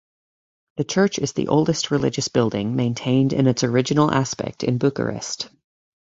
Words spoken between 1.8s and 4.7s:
religious building maintained in its original aspect